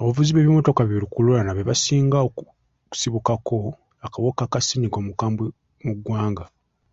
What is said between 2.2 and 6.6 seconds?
okusibukako akawuka ka ssenyiga omukambwe mu ggwanga.